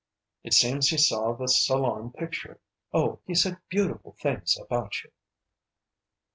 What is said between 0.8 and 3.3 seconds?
he saw the Salon picture. Oh,